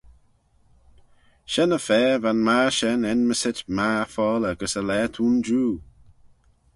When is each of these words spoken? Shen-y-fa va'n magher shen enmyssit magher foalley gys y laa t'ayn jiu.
Shen-y-fa 1.51 2.01
va'n 2.23 2.41
magher 2.47 2.73
shen 2.77 3.01
enmyssit 3.11 3.59
magher 3.77 4.09
foalley 4.13 4.55
gys 4.59 4.73
y 4.81 4.83
laa 4.85 5.07
t'ayn 5.13 5.35
jiu. 5.45 5.67